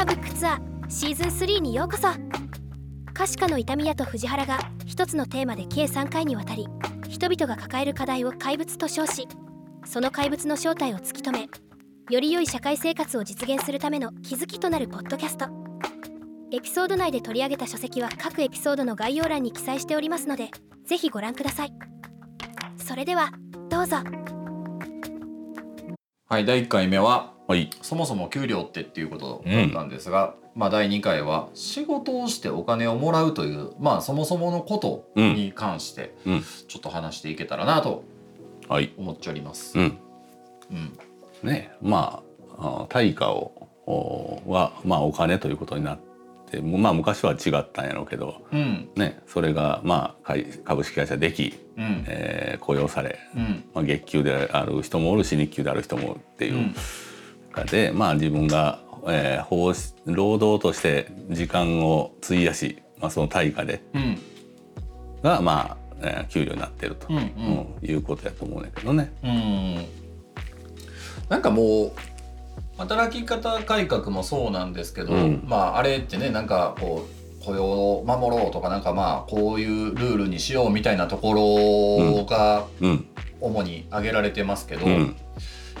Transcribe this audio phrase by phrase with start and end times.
[0.00, 2.08] アブックツアーシーズン3にようこそ。
[3.12, 6.66] 可視化の痛み屋と藤原が一つのテーマで計3回にわたり
[7.10, 9.28] 人々が抱える課題を怪物と称し
[9.84, 11.48] その怪物の正体を突き止め
[12.08, 15.48] より良い社会生活を実現するための気づきとなるポッドキャスト。
[16.50, 20.48] エピソード内で取り上げた書籍は各エピソードの概要欄に記載しておりますので
[20.86, 21.74] ぜひご覧ください。
[22.78, 23.32] それでは
[23.68, 23.98] どうぞ。
[26.26, 27.68] はい第1回目ははい。
[27.82, 36.44] そもそも給料ってっていうことだったんですが、まあ第2回は仕事をしてお金をもらうというまあそもそものことに関してうん。
[36.68, 38.04] ちょっと話していけたらなと
[38.68, 38.94] はい。
[38.96, 39.76] 思っております。
[39.76, 39.98] うん。
[40.70, 40.98] うん
[41.42, 42.22] ね、ま
[42.56, 45.98] あ、あ対価を、おは、まあ、お金ということになっ
[46.52, 48.42] て、まあ、昔は違ったんやろうけど。
[48.52, 53.18] うんね、それが、まあ、会株式会社でき、うんえー雇用され。
[53.34, 56.72] うんまあ、月給である人もおるし、日給である人もっていう
[57.54, 63.82] うん中で、まあ、自分が、えー、労働として時間を費やし、まあ、その対価で。
[63.94, 64.18] うん
[65.22, 69.12] が、まあ、えー給料になってると、うんうんうんいうことやと思うんだけどね。
[69.22, 69.86] うん
[71.28, 71.92] なんかもう
[72.78, 77.06] 働き方改革もそうなんですけど、うんまああれってねなんかこ
[77.40, 83.06] う雇用を守ろうとかなんかまあこういうルールにしようみたいなところがうん。
[83.42, 85.16] 主に挙げられてますけど、うん。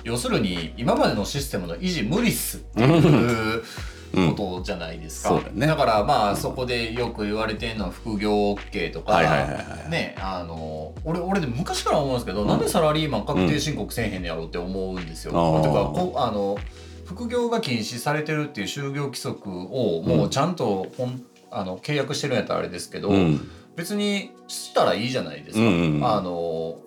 [0.04, 3.62] 要するに今までのシステムの維持無理っすっていう
[4.12, 4.34] うん。
[4.34, 5.66] ことじゃないですか、そうだね。
[5.68, 9.20] だからまあそこでよく言われてるのは副業 OK とか、
[9.88, 15.32] ねあの俺俺でも昔から思うんですけど、なんでサラリーマン確定申告せえへんのやろうって思うんですよ。
[15.32, 15.62] うん。
[15.62, 15.92] てか
[16.26, 16.58] あの
[17.06, 23.48] 副業が禁止されてるっていう就業規則をもうちゃんとほんあの契約してるんやったらあれですけど、うん。
[23.76, 25.62] 別にしたらいいじゃないですか。
[25.62, 26.04] うんうんうん。
[26.04, 26.78] あの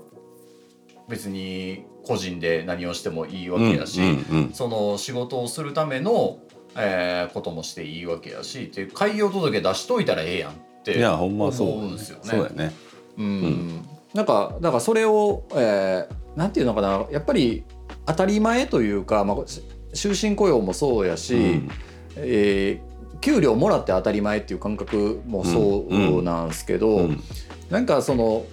[1.08, 6.40] 別に個人で何をしてもいいわけやし、うんうんその仕事をするための、
[6.76, 12.24] えーこともしていいわけやしって開業届出しといたらええやんっていやほんまそう思うんですよね。
[12.26, 12.74] そうだよね。
[13.18, 13.86] うん。
[14.14, 17.64] なんかだからそれを、えーなんていうのかなやっぱり
[18.08, 19.62] 当たり前というか、まあ、し
[19.94, 21.70] 終身雇用もそうやし、うん。
[22.18, 27.24] えー給料もらって当たり前っていう感覚もそうなんですけど、うん。
[27.70, 28.46] なんかその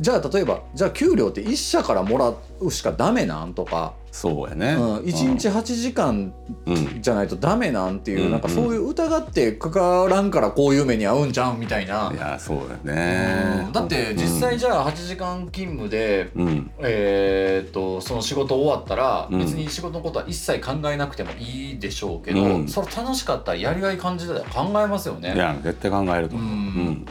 [0.00, 4.72] じゃあ例えばじゃあ給料って一社からもらうしかダメなんとか、そうやね。
[4.72, 6.32] うん、1日8時間
[6.66, 7.02] うん。
[7.02, 12.10] じゃないとダメなんていう、うんなんかそういう疑ってかからんからこういう目に遭うんじゃんみたいな。
[12.14, 13.72] いやそうだよねうん。
[13.72, 16.70] だって実際じゃあ8時間勤務で、うん。
[16.80, 25.34] えーっとその仕事終わったらうん別に仕事のことは一切考えなくてもいいでしょうけど、うんそれ楽しかったらやりがい感じたら考えますよね。
[25.34, 26.48] いや絶対考えると思う。
[26.48, 26.58] ううん
[26.88, 27.06] ん。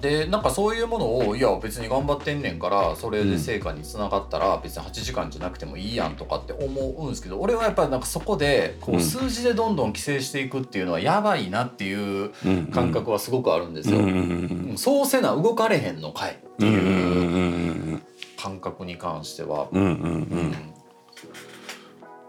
[0.00, 9.00] でなんかそういうものをいや別に頑張ってんねんからそれで成果につながったら別に8時間じゃなくてもいいやんとかって思うんですけど俺はやっぱりなんかそこでこううん。
[9.00, 12.66] 数字でどんどん規制していくっていうのはやばいなっていううん。
[12.66, 13.98] 感覚はすごくあるんですよ。
[14.76, 18.02] そうせな動かれへんのかいっていうん
[18.36, 19.68] 感覚に関しては。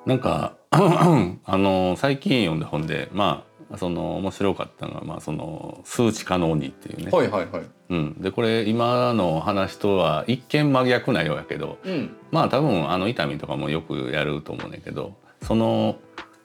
[0.05, 7.11] なんか あの最近読んだ本でまあその面白かったのがまあその数値可能にっていうね。
[7.11, 7.63] はいはいはい。
[7.89, 8.21] うん。
[8.21, 11.77] でこれ今の話とは一見真逆なようやけど。
[11.83, 15.95] うんまあ多分あの伊丹とかもよくやると思うんだけどその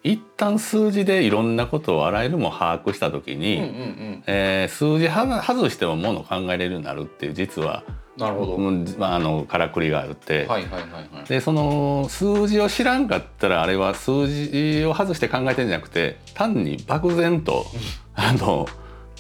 [0.03, 7.83] 一旦数字でいろんなことをあらゆるも把握した時に、うんうんうんえー数字は外してもものを考えれるようになるっていう実は、
[8.21, 8.59] なるほど。
[8.99, 11.29] まあ、あのからくりがあるって、はいはいはい。
[11.29, 17.65] でその数字を知らんかったらあれは数字を外して考えてんじゃなくて単に漠然と
[18.15, 18.69] あの、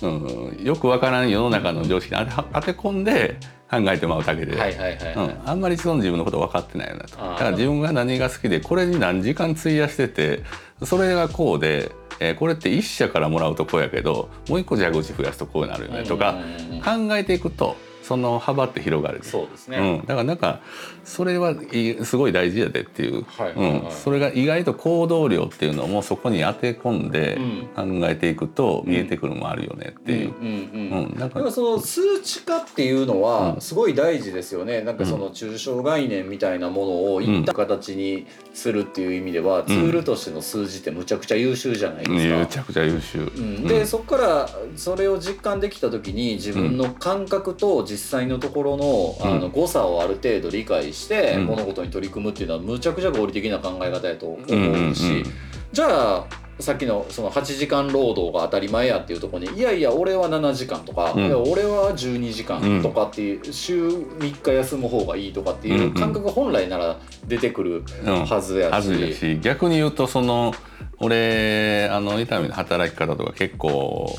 [0.02, 3.36] うん、よくわからん世の中の常識に当て当て込んで
[3.70, 4.58] 考えてまうだけで。
[4.58, 5.14] はいはいはいはい。
[5.14, 10.42] うん、あんまりその自分のこと分かってないよなとだから自分が何が好きでこれに何時間費やしてて
[10.84, 11.90] それがこうで、
[12.20, 16.36] えーこれって一社からもらうとこうやけどもう一個蛇口増やすとこうなるよねとか
[16.84, 17.76] 考えていくと
[18.10, 19.78] その幅って広がるそうですね。
[19.78, 20.58] うん、だからなんか
[21.04, 21.54] それは
[22.02, 23.80] すごい大事やでっていう、はいはいはい。
[23.82, 27.38] うん、それが意外と行動量っていうのもそこに当て込んで
[27.76, 31.18] 考えていくと見えてくるのもあるよねっていう。
[31.18, 33.20] だからその数値化っていうのうん。
[33.20, 42.38] はすごい大事ですよね、なんかその抽象概念みたいなものをいった形にするっていう意味では、ツールとしての数字ってむちゃくちゃ優秀じゃないですか。
[42.38, 43.18] めちゃくちゃ優秀。
[43.18, 49.36] うん、で、そこからそれを実感できた時に自分の感覚と実際のところの,、うん。
[49.36, 51.46] あの誤差をある程度理解してうん。
[51.46, 55.24] 物事に取り組むっていうのはむちゃくちゃ合理的な考え方やと思うし、うんうんうん
[55.72, 56.26] じゃあ
[56.58, 61.26] さっきのその8時間労働が当たり前やっていうところにいやいや俺は7時間とか、うん。
[61.26, 68.72] いや俺は12時間とかっていう、週3日休む方がいいとかっていう感覚が本来なら出てくるうんはずやし。
[68.72, 69.38] はずやし。
[69.40, 70.52] 逆に言うとその
[70.98, 73.68] 俺あの伊丹の働き方とか結構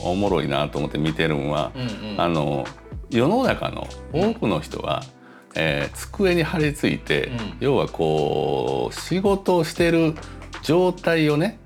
[0.01, 2.21] おもろいなと思って見てるんは、うんうん。
[2.21, 2.65] あの
[3.11, 5.03] 世の中の多くの人は、
[5.55, 7.37] えー机に張り付いて、うん。
[7.59, 10.15] 要はこう仕事をしてる
[10.63, 11.59] 状態をね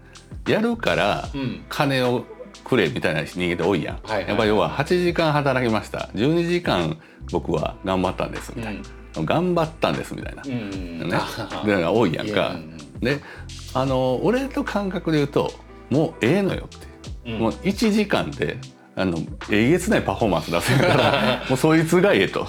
[0.48, 1.66] やるからうん。
[1.70, 2.26] 金を
[2.64, 6.10] くれみたいな人間って多いやん、はいはいやっぱ要は8時間働きました。
[6.16, 6.98] 12時間
[7.32, 8.82] 僕は頑張ったんですみたいな、
[9.24, 10.52] 頑張ったんですみたいな、うん。
[10.52, 11.18] うんね、
[11.66, 12.50] で多いやんか。
[12.50, 13.20] うんうんで
[13.74, 15.52] あの俺と感覚で言うと
[15.90, 16.80] もうええのよっ
[17.24, 17.40] て、うん。
[17.40, 18.58] もう1時間で
[18.98, 19.18] あの
[19.52, 22.48] えげつないパフォーマンス出せるから もうそいつがええと。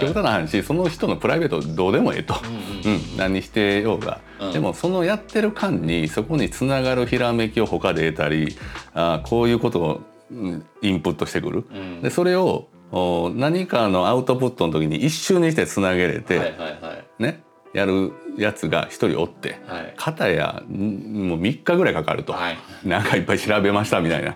[0.00, 2.36] 極端な話その人のプライベートどうでもええと、
[2.84, 4.52] うんうん何してようが、うん。
[4.52, 8.56] でもそのやってる間にそこにつながるひらめきを他で得たり
[8.94, 12.02] あこういうことをうんインプットしてくる、うん。
[12.02, 17.22] でそれをお何かのアウトプットの時に一瞬にしてつなげれて、はいはいはい。
[17.22, 17.42] ね
[17.74, 19.58] やるやつが一人おって。
[19.66, 19.94] はい。
[19.96, 22.56] 片やんもう3日ぐらいかかると、はい。
[22.84, 24.34] なんかいっぱい調べましたみたいな、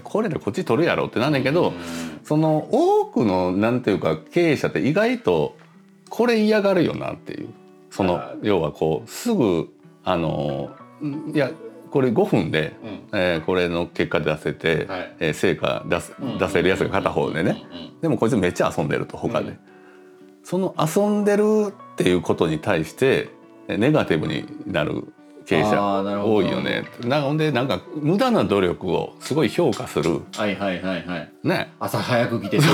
[0.00, 1.74] これでこっち取るやろってなんだけど、うん。
[2.24, 5.56] その多くのなんていうか経営者って意外と
[6.08, 7.48] これ嫌がるよなっていう。
[7.90, 9.68] そのあ要はこうすぐ
[10.04, 10.70] あの
[11.02, 11.50] んいや
[11.90, 12.76] これ5分で、
[13.12, 13.18] うん。
[13.18, 15.16] えーこれの結果出せて、はい。
[15.20, 17.78] えー成果出すうん出せるやつが片方でね、うん。
[17.78, 19.58] うんでもこいつめっちゃ遊んでると他で、うん。
[20.44, 23.30] その遊んでるっていうことに対して
[23.68, 25.12] えネガティブになる
[25.48, 26.84] 経営あ者多いよね。
[27.00, 30.20] なほんでなんか無駄な努力をすごい評価する。
[30.36, 31.30] はいはいはいはい。
[31.42, 31.72] ね。
[31.80, 32.70] 朝早く来て そ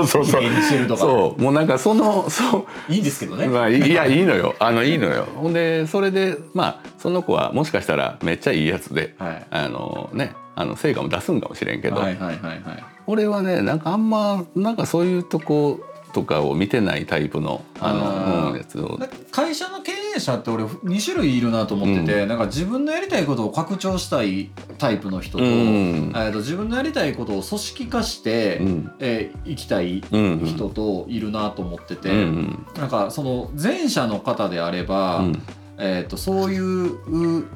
[0.00, 0.96] うそうそう。
[0.96, 1.42] そう。
[1.42, 2.58] もうなんかそのそ
[2.88, 2.92] う。
[2.92, 3.48] いいんですけどね。
[3.48, 4.54] まあ、いいやいいのよ。
[4.60, 5.26] あのいいのよ。
[5.34, 9.46] ほんでそれでまあその子はもしかしたらめっちゃいいやつではい。
[9.50, 12.62] あのねあの成果も出すんかもしれんけど、はいはいはいはい。
[13.08, 15.80] 俺はねなんかあんまなんかそういうとこ
[16.12, 18.98] とかを見てないタイプのあの、うん、やつを。
[19.32, 26.12] 会社の経営者って俺2種類いるなと思ってて、なんか自分のやりたいことを拡張したいタイプの人と,、うん。
[26.14, 28.92] えーと自分のやりたいことを組織化して、うん。
[28.98, 32.66] えー生きたいうんうん人といるなと思ってて、うんうん。
[32.76, 35.42] なんかその前者の方であれば、うん。
[35.78, 37.46] えー、とそういう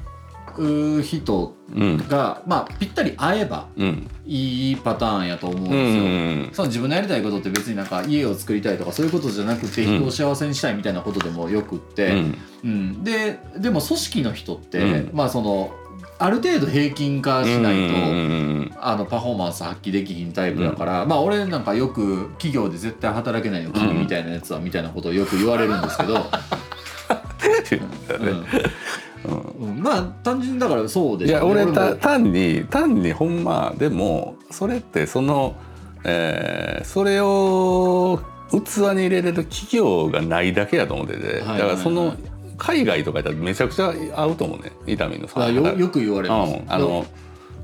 [0.59, 1.97] うう人うん。
[2.09, 4.09] が、まあ、ぴったり合えばうん。
[4.25, 6.03] いいパターンやと思うんうですよ。
[6.05, 9.99] んその自分のやりたいことって別になんか家を作りたいとかそういうことじゃなくてうん。
[9.99, 12.39] 人を幸せにしたいみたいなことでもよくって、うん。
[12.65, 13.05] うん。
[13.05, 15.11] ででも組織の人って、うん。
[15.13, 15.75] まあその
[16.19, 26.19] ある程度平均化しないと、うんあのパフォーマンス発揮できひんタイプだから、まあ俺なんかよく企業で絶対働けないよ君みたいなやつはみたいなことをよく言われるんですけど、う
[28.25, 28.47] んうん
[29.87, 35.55] まあ単純にだからそうでいやしょうね俺たも単に単にほんまでもそれってその、
[36.05, 42.15] えーそれを器に入れれる企業がないだけやと思ってて、はいだからその
[42.59, 44.73] 海外とかやったらめちゃくちゃ合うと思うね。
[44.87, 46.55] 伊丹のそのあよよく言われます。
[46.55, 47.05] うん、あの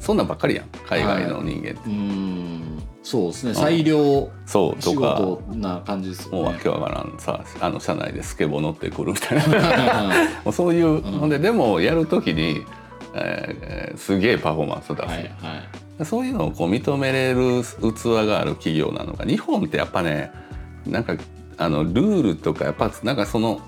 [0.00, 0.66] そんなんばっかりやん。
[0.86, 3.54] 海外の人間って、うんそうですね。
[3.54, 6.38] 裁量仕そうとか事な感じですよね。
[6.38, 6.68] もうわけ。
[6.68, 10.12] わからんさあの車内でスケボー乗ってくるみたいな。
[10.44, 12.62] もうそういう、ほんででもやる時に、
[13.14, 15.22] えーすげえパフォーマンス出す、はいは
[16.00, 16.04] い。
[16.04, 20.30] そういうのをこう認めれる器がある企業なのか日本ってやっぱね
[20.86, 21.14] なんか
[21.58, 23.60] あのルールとかやっぱなんかその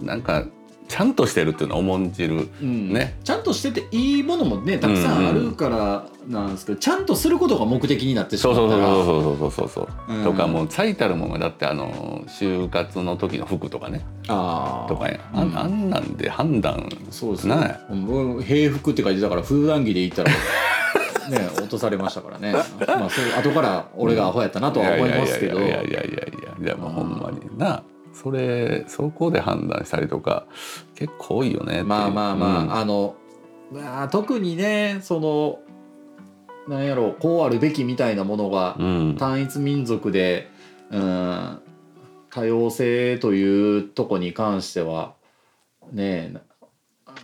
[0.00, 0.44] なんか
[0.88, 2.92] ちゃんとしてるっていうのを重んじる、うん。
[2.92, 10.20] ねちゃんとしてていいものもねたくさんあるからなんですけど、ちゃんとすることが目的になってしそうそうまったらそうそうそうそうそう、う。
[10.22, 10.24] ん。
[10.24, 14.04] とかもう最たるものがだってあの就活の時の服とかね。
[14.28, 14.88] あー。
[14.88, 15.20] とかや。
[15.32, 15.58] あ,、うん。
[15.58, 17.78] あんなんで判断そうですね。
[18.44, 20.30] 平服って書いてたから普段着で行ったら
[21.30, 22.52] ね落とされましたからね。
[22.52, 25.58] まあそう後から俺がアホやったなとは思いますけど。
[25.58, 27.82] いやいやいやいやいやいやでもほんまにな
[28.22, 30.46] それそこで判断したりとか
[30.94, 32.74] 結構多いよねまあまあまあ、うん。
[32.74, 33.16] あの
[33.72, 35.58] まあ特にねその
[36.68, 39.16] なんやろうこうあるべきみたいなものがうん。
[39.18, 40.48] 単一民族で
[40.90, 41.58] うん
[42.30, 45.14] 多様性というとこに関しては
[45.92, 46.34] ね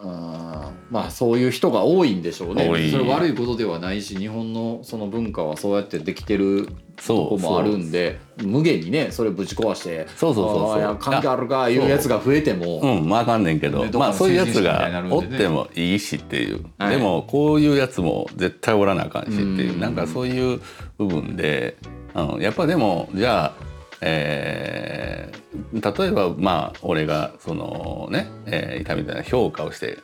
[0.02, 0.52] えうん
[0.92, 2.64] まあそういう人が多いんでしょうね。
[2.90, 10.96] それ悪いことではないし日本のその文化はそうやってできてるとそうこもあるんで無限にねそれぶち壊してそうそうそうそう。
[10.98, 16.96] 関係あるかいうやつが増えても、うん、まああかんねんけど、ねまあそういうやつがおってもいいしっていう、はい。
[16.96, 19.80] でもこういうやつも絶対おらなあかんしっていう、うん。
[19.80, 20.60] なんかそういう
[20.98, 21.78] 部分で、
[22.14, 23.71] うん、やっぱでもじゃあ、
[24.02, 25.42] えー
[25.72, 29.98] 例えばまあ俺がそのね、えー、痛みたいな評価をして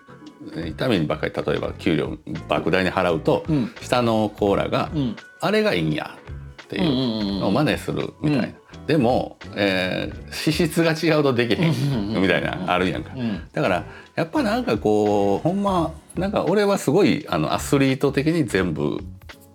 [0.67, 2.17] 痛みにばっかり例えば給料
[2.49, 3.75] 莫大に払うと、うん。
[3.81, 5.17] 下のコーラが、うん。
[5.41, 6.17] あれがいいんや
[6.63, 8.49] っていうのを真似するみたいな、
[8.87, 12.21] でも、えー資質が違うとできへん。
[12.21, 13.43] みたいなあるやんか、うん。
[13.53, 19.01] だからやっぱなんかこうほんまなんか俺はすごいあのアスリート的に全部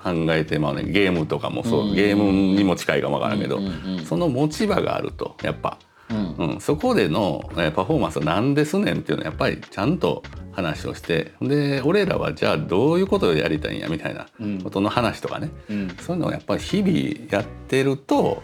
[0.04, 0.84] 考えてまうね。
[0.84, 1.96] ゲームとかもそう、うん。
[1.96, 3.60] ゲームにも近いかもわからんけど、
[4.06, 5.78] その持ち場があるとやっぱ。
[6.10, 6.36] うん。
[6.54, 11.32] うん、そこでの、えーパフォーマンスは何ですねんっていうのはやっぱりちゃんと話をして。
[11.42, 15.90] で俺らはじゃあどういうことをやりたいんやみたいなうんことの話とかね、うん。
[16.00, 18.44] そういうのをやっぱり日々やってると、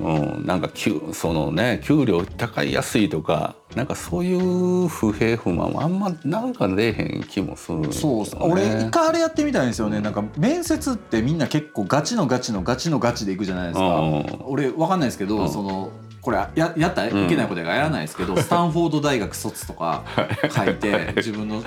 [0.00, 10.00] うん、なんか給そのね給料高い安いとかなんかそういう不平不満はあんまなんか出えへん気もするね、そう俺一回あれやってみたいんですよね。
[10.00, 13.86] なんか面接ってみんな結構ガチのガチのガチのガチでいくじゃないですか。
[13.98, 14.26] うん。
[14.46, 15.50] 俺わかんないですけど、うん。
[15.50, 15.90] その
[16.20, 17.02] これややった？
[17.02, 20.04] らいけないことやからやらないですけど、 スタンフォード大学卒とか
[20.50, 21.62] 書いて自分の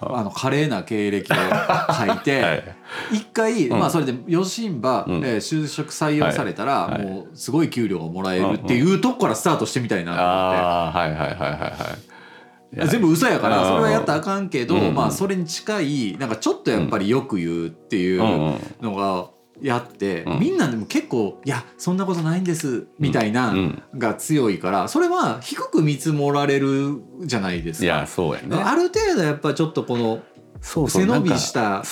[0.08, 2.64] あの華麗な経歴を書いて、 はい。
[3.12, 3.78] 一回、うん。
[3.78, 5.14] まあそれでよしんば、うん。
[5.24, 6.92] えー就職採用されたら、はい。
[6.92, 7.02] はい。
[7.04, 10.58] もうすごい給料がもらえるっていうとこからスタートしてみたいなと思って。
[10.58, 12.86] はいはいはいはいはい。
[12.88, 18.20] 全部嘘やからうんそれはやったらあかんけど、うんまあそれに近いなんかちょっとやっぱりよく言うっていう
[18.80, 19.26] のが
[19.62, 20.40] やって、うん。
[20.40, 23.82] みんなでも結構「いやそんなことないんです」みたいなうん。
[23.96, 28.06] が強いからそれは低く見積もられるじゃないですいやか。
[28.06, 28.56] そうやね。
[28.56, 30.22] ある程度やっぱちょっとこの
[30.60, 31.82] そうそう背伸びした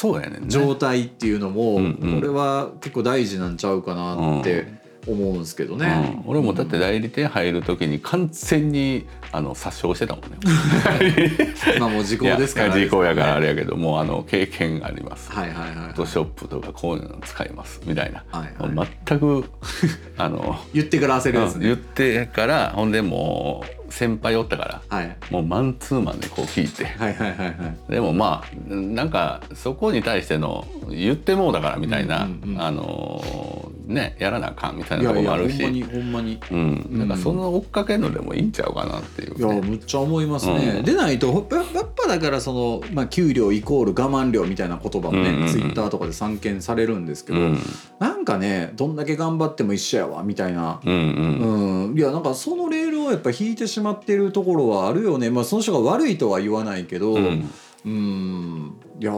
[0.47, 2.19] 状態っていうのも、うんうん。
[2.19, 4.78] 俺は結構大事なんちゃうかなって
[5.09, 6.23] 思うんですけどね。
[6.25, 10.39] うん、俺もだって代理店入る時に完全にあの殺傷してたもんね。
[11.81, 13.49] まあもう時効ですからいや時効やからあれや。
[13.49, 15.31] やけどもうあの経験あります。
[15.33, 18.25] はいはいはいフォトショップとかこういうの使いますみたいな。
[18.31, 19.45] はいはい全く
[20.17, 21.83] あの、言ってから焦るやつ言っね。
[21.95, 25.17] てからほんでもう先輩おったからはい。
[25.31, 26.85] もうマンツーマンでこう聞いて。
[26.85, 27.53] はいはいはいは
[27.89, 27.93] い。
[27.93, 36.39] でもまあなんかそこに対しての言ってもうだからみたいな、うんうんうんあのねやらなあかんみたいなといやいやほんまにほんまに。
[36.51, 39.61] うん、なんかその追っかけるのでもいいんちゃうかなっていう、いやね。
[39.63, 40.85] むっちゃ思いますね、うん。
[40.85, 45.49] でないとややっぱだからその、まあ、給料イコール我慢量みたいな言葉もね、うんうんうん。
[45.49, 47.59] ツイッターとかで散見されるんですけど、うん、
[47.99, 50.81] なんかねどんだけ頑張っても一緒やわみたいな。
[50.85, 52.78] うん、うん、うん、いやなんかそのレ
[53.09, 57.51] をやっぱ引いてしまってるところはあるよね、まあ、その人が悪いとは言わないけど、うん。
[57.85, 59.13] うんいや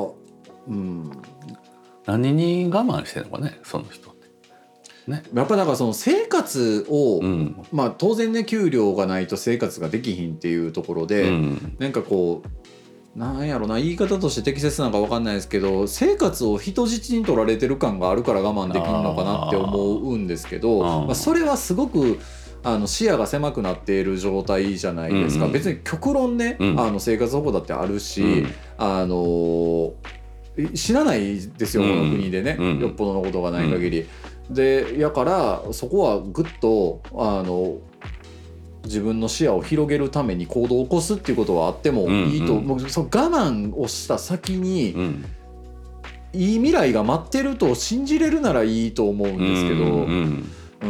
[0.69, 1.11] うん。
[2.07, 4.21] 何に我慢してるのかね、その人って。
[5.11, 5.23] ね。
[5.35, 22.21] やっぱだからその生活を、うん、まあ当然ね給料がないと生活ができひんっていうところで、うん、なんかこうなんやろな言い方として適切なのか分かんないですけど生活を人質に取られてる感があるから我慢できるのかなって思うんですけどまあ、それはすごく
[22.63, 26.81] あの視野が狭くなっている状態じゃないですか、うんうん別に極論ね、うん。
[26.81, 28.55] あの生活保護だってあるし、うん。
[28.79, 29.95] あの
[30.75, 31.89] 知らないですよ、うん。
[31.91, 32.79] この国でね、うん。
[32.79, 34.07] よっぽどのことがない限り。
[34.51, 37.79] でやからそこはぐっとあの
[38.85, 42.59] 自分の視野を広げるために行動を起こすっていうことはあってもいいと、うん。
[42.59, 45.25] うんもうその我慢をした先にうん、
[46.33, 50.45] いい未来が待ってると信じれるならいいと思うんですけど、うん、
[50.83, 50.87] う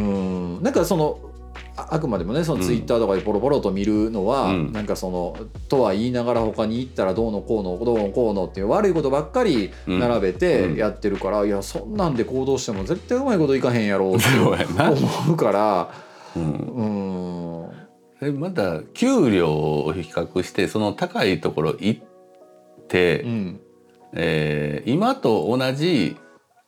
[0.59, 1.30] んなんかその
[1.75, 4.71] ああくまでもねそのツイッターとかでポロポロと見るのは、うん。
[4.71, 5.37] なんかその
[5.69, 14.25] とは言いながら他に行ったらどうのこうのどうのこうのっていう悪いことばっかり並べてやってるから、いやそんなんで行動しても絶対うまいこといかへんやろうって。
[14.37, 15.91] 思うから
[16.35, 16.43] うん、
[18.21, 18.31] うん。
[18.33, 22.03] でまた給料を比較してその高いところ行っ
[22.87, 23.59] て、うん。
[24.13, 26.17] えー今と同じ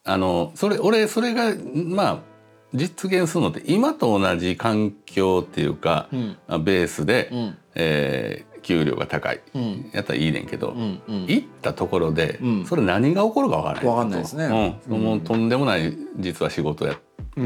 [0.06, 2.33] あのそれ俺それがまあ
[2.74, 6.38] 実現するのって今と同じ環境っていうか、うん。
[6.48, 7.58] あベースで、うん。
[7.76, 9.42] えー給料が高い。
[9.54, 9.92] うん。
[9.94, 11.26] やったらいいねんけど、うんうん。
[11.28, 12.66] 行ったところで、うん。
[12.66, 13.86] それ何が起こるかわからない。
[13.86, 14.80] わかんないですね。
[14.90, 16.98] うん、もうとんでもない実は仕事やっ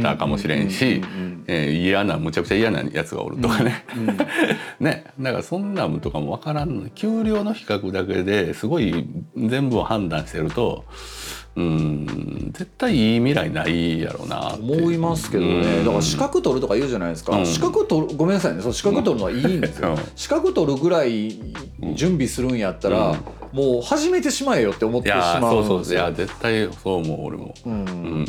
[0.02, 1.02] たかもしれんし、
[1.48, 3.86] 嫌なむちゃくちゃ嫌なやつがおるとかね、
[4.80, 10.86] ねだからそんなんとかもわからんのに給料の比較だけですごい全部を判断してると
[11.58, 15.80] うん絶対いい未来ないやろうな思いますけどね。
[15.80, 15.86] うん。
[15.86, 17.46] だから資格取るとか言うじゃないですか、うん。
[17.48, 18.62] 資格取るごめんなさいね。
[18.62, 19.98] その資格取るのはいいんですよ、うん。
[20.16, 21.32] 資格取るぐらい
[21.96, 23.58] 準備するんやったら、うん。
[23.58, 27.56] もう始めてしまえよって思っいやてしまそううんそういですよや絶対そう思う俺も。
[27.66, 27.74] うん。
[27.74, 27.76] う
[28.20, 28.26] ん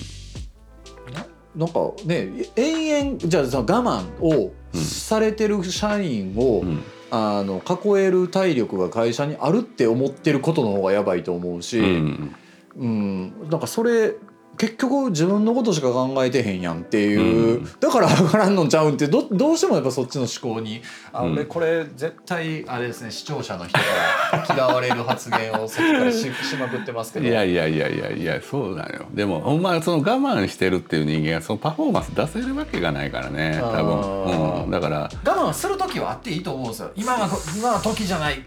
[1.59, 6.83] なんかね延々じゃあその我慢をされてる社員を、うん。
[7.11, 12.37] あの囲える体力が会社にあるって思ってることの方がやばいと思うし、うん
[12.77, 14.15] うん、なんかそれ
[14.59, 17.69] 結局自分のことしか考えてへんやんっていう、うん。
[17.81, 20.83] だから上がらんのちゃうんってどどうしてもやっぱそっちの思考に。
[21.13, 21.33] あ、うん。
[21.35, 23.85] 俺これ絶対あれですね視聴者の人か
[24.33, 27.27] ら嫌われる発言をさっきからししまくってますけど。
[27.27, 29.07] いやいやいやいやいやそうだよ。
[29.15, 35.11] でもほんまその我慢してるっていう人間がそのパフォーマンス出せるわけがないからね多分、うん、だから。
[35.25, 36.91] 我慢する時はあっていいと思うんですよ。
[36.97, 38.37] 今は今は時じゃない。
[38.37, 38.43] だ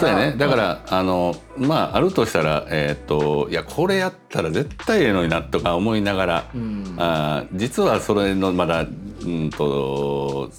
[0.00, 0.34] そうやね。
[0.36, 6.94] だからあのまああるとしたらえーっといやこれやったら絶対ええのになとか思いながら、うん。
[6.98, 8.84] あー実はそれのまだう
[9.28, 10.50] んと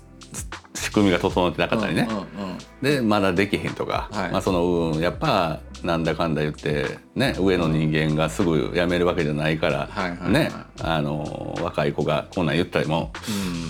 [0.74, 2.58] 仕組みが整ってなかったりね、うんうんうん。
[2.82, 4.32] でまだできへんとか、はい。
[4.32, 10.32] まあそのうんやっぱなんだかんだ言ってね上の人間がすぐ辞めるわけじゃないから、はいはいはい。
[10.32, 13.12] ねあの若い子がこんなん言ったりも、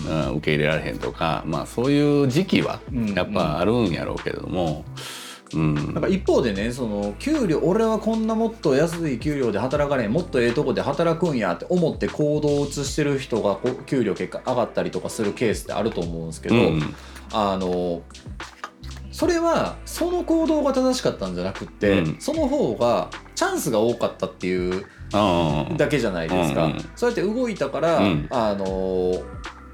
[0.08, 0.36] うん。
[0.38, 16.96] 受け入れられへんとか、まあ、そういう時期はうんやっぱあるんやろうけれども、うんなんか一方でねその給料俺はこんなもっと安い給料で働かれんもっとええとこで働くんやって思って行動を移してる人が給料結果上がったりとかするケースってあると思うんですけど、うん。
[17.34, 18.01] あの
[19.12, 22.18] それはその行動が正しかったんじゃなくって、うん。
[22.20, 26.89] その方がチャンスが多かったっていううんだけじゃないですか、うんうん。
[26.96, 28.27] そうやって動いたから、うん。
[28.29, 29.13] あの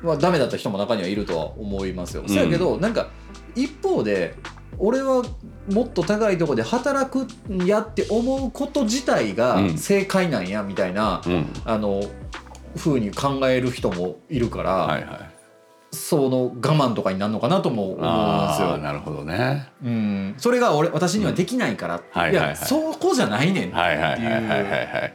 [0.02, 2.24] まあダメだった人も中にはいるとは思いますよ。
[2.24, 2.30] ん。
[2.30, 3.10] そやけどなんか
[3.56, 4.36] 一方で
[4.78, 5.24] 俺は
[5.72, 9.78] もっと高いところで働くんやって思うこと自体がうん。
[9.78, 11.46] 正解なんやみたいな、うん。
[11.66, 12.04] あの
[12.78, 15.36] 風に考える人もいるから、はいはい。
[15.92, 18.78] その我慢とかになるのかなとも思うんですよ。
[18.78, 19.70] なるほどね。
[19.82, 22.50] うん、それが俺私にはできないから、はいはいはい。
[22.50, 23.76] やそこじゃないねんっていう。
[23.76, 25.14] はいはいはいはいはいはい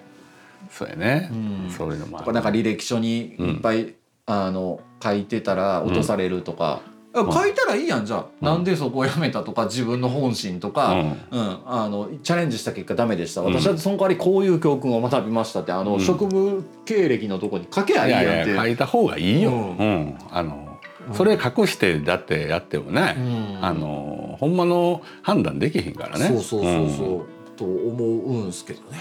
[0.70, 1.34] そうやね、う
[1.68, 1.70] ん。
[1.70, 3.94] そういうのもなんか履歴書にいっぱい、
[4.26, 6.80] あの書いてたら落とされるとか、
[7.12, 8.46] 書いたらいいやんじゃあ、うん。
[8.46, 11.00] なんでそこをやめたとか自分の本心とか、うん。
[11.00, 11.58] うん。
[11.66, 13.40] あのチャレンジした結果ダメでした。
[13.40, 13.54] うん。
[13.54, 16.00] 私はその代わりこういう教訓を学びましたってあの、うん。
[16.00, 18.30] 職務経歴のとこに書けばいいいやんって。
[18.30, 20.00] やいや書いた方がいいよ、ううん。
[20.10, 20.78] んあの
[21.12, 23.20] それ隠してだってやってもね、う
[23.60, 23.64] ん。
[23.64, 26.28] あのほんまの判断できへんからね。
[26.28, 27.22] そうそうそうそう、ん。
[27.56, 28.98] と思うんすけどね、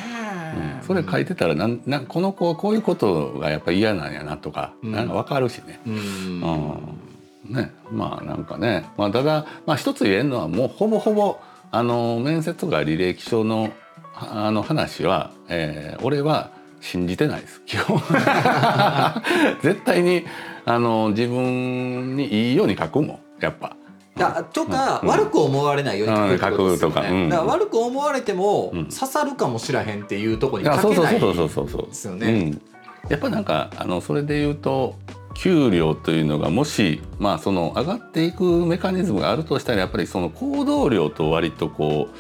[0.82, 0.88] うん。
[0.88, 4.92] それ書いてたらなんなんこの子はこういうことがやっぱ嫌なんやなとか、うん。
[4.92, 5.80] なんか分かるしね。
[5.86, 5.94] うん。
[5.94, 7.09] うん
[7.50, 11.40] ね、まあなんかね、まあ、ただ、まあ、一つ言えるのはもうほぼほぼ
[11.72, 13.72] あの面接とか履歴書の
[14.14, 17.62] ああの話は、えー俺は信じてないです。
[17.66, 18.00] 基本。
[19.62, 20.26] 絶対に
[20.66, 23.20] あの自分にいいように書くもん。
[23.42, 23.76] やっぱ。
[24.18, 25.10] だとか、うん。
[25.10, 27.02] 悪く思われないように書くとか。
[27.02, 27.30] うん。
[27.30, 28.86] だから悪く思われてもうん。
[28.86, 31.82] 刺さるかもしらへんっていうところに書けないそうそうそうそう。
[31.88, 32.28] ですよね。
[32.28, 32.62] うん、
[33.10, 34.96] やっぱなんかあのそれで言うと
[35.40, 42.16] 給料というのがもしまあその上がっていくメカニズムがあるとしたらやっぱりその行動量と割とこう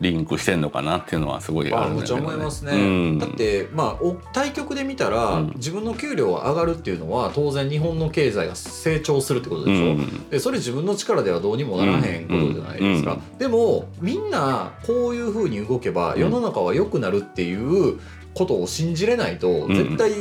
[0.00, 2.76] リンクしてんのかなっていうのはすごいあるんだけど、ね、思いますね、う
[3.14, 5.52] ん、だってまあお対局で見たら、うん。
[5.56, 10.28] 自分の給料が上がるっていうのは当然日本の経済が成長するってことでしょ、うん。
[10.30, 13.38] でそれ自分の力ではどうにもならへんことじゃないですか、うん。
[13.38, 18.00] でもみんなこういうふうに動けば世の中は良くなるっていう
[18.34, 19.74] ことを信じれないとん。
[19.74, 20.12] 絶対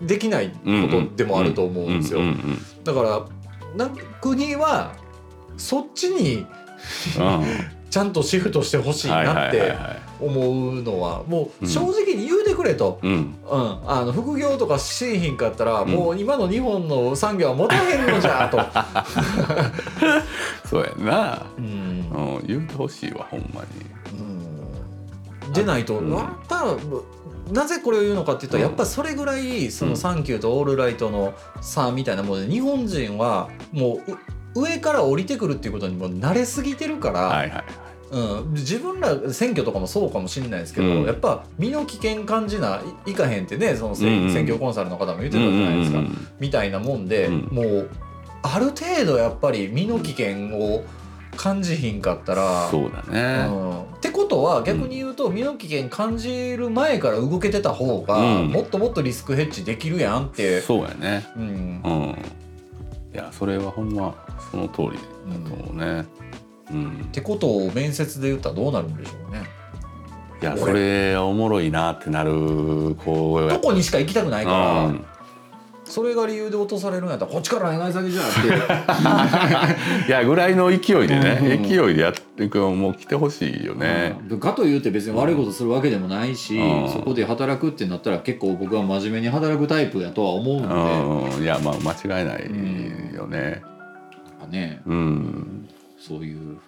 [0.00, 0.54] できないこ
[0.90, 2.20] とでもあると思うんですよ、
[2.84, 3.26] だから
[3.76, 4.94] な国は
[5.56, 6.46] そっちに
[7.18, 7.44] うん
[7.90, 9.74] ちゃんとシフトしてほしいないって
[10.20, 11.68] 思うのはもううん。
[11.68, 13.12] 正直に言うてくれと、うん。
[13.12, 15.88] うん、あの副業とかしひんかったら、ん。
[15.88, 18.58] もう今の日本の産業は持たへんのじゃと、
[20.68, 21.64] そうやな、うん。
[21.64, 23.66] うん、言うてほしいわほんまに。
[25.46, 25.52] うん。
[25.52, 26.14] でないと、うん。
[26.14, 26.76] やっぱ
[27.52, 28.70] なぜこれを言うのかって言ったら、うん。
[28.70, 29.96] やっぱりそれぐらいそのうん。
[29.96, 34.12] サンキューとオールライトの差みたいなもので日本人はもう
[34.54, 37.64] う上から降りてくるっていうことにもう慣れすぎてるから、はいはい
[38.10, 41.04] うん、自分ら選挙とかもそうかもしれないですけど、うん。
[41.04, 46.02] やっぱ身の危険感じないいかへんってねその選挙コンサルの方も言ってたじゃないですか、
[46.40, 47.48] みたいなもんで、うん。
[47.52, 47.90] もう
[48.42, 50.84] ある程度やっぱり身の危険を
[51.36, 52.68] 感じひんかったら。
[52.70, 53.46] そうだね。
[53.48, 61.26] うんことは逆に言うと身の危険感じる前から動けてた方が、うんもっともっとリスクヘッジできるやんって、そうやね。
[61.36, 62.18] うんうん。
[63.14, 64.14] いやそれはほんま
[64.50, 66.04] その通りだと思うね。
[66.70, 67.10] うんっ。
[67.12, 69.44] てことを面接で言ったらどうなるんでしょうね。
[70.40, 75.04] いやそれおもろいなってなる子やどこにしか行きたくないから、うん
[75.88, 78.24] それが理由で落とされるんやったらこっちから願い先じゃっ
[80.04, 80.06] て。
[80.08, 84.18] いやぐらいの勢いでね、うん勢いでやっていくもう来てほしいよね。
[84.28, 84.40] うん。
[84.40, 86.90] かと言うて別に悪いことするわけでもないし、うん。
[86.90, 93.62] そこで働くってなったら結構僕は真面目に働くタイプやとは思うので、うん、いやまあ間違いないよね。
[94.38, 95.68] まあねうん。
[95.98, 96.58] そういう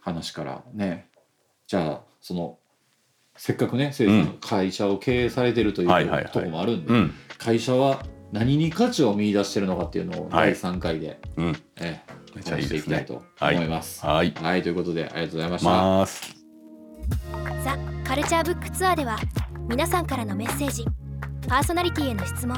[0.00, 1.08] 話からね。
[1.66, 2.58] じゃあその
[3.36, 4.38] せっかくねせいさん。
[4.40, 6.32] 会社を経営されてるというはいはいはい。
[6.32, 7.14] ところもあるんで、うん。
[7.38, 10.54] 会社は何に価値を見出してるのかっていうのをはい。
[10.54, 11.56] 第3回で、うん。
[11.80, 12.00] え
[12.34, 12.80] めっえ話していちゃいいですね。
[12.80, 14.06] きたいと思います。
[14.06, 14.32] はい。
[14.32, 15.70] はい、ということでありがとうございました。
[15.70, 16.36] ます。
[17.64, 19.18] ザ・カルチャーブックツアーでは
[19.68, 20.84] 皆さんからのメッセージ
[21.48, 22.56] パーソナリティへの質問